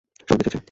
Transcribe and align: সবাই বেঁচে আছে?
সবাই 0.21 0.37
বেঁচে 0.39 0.49
আছে? 0.49 0.59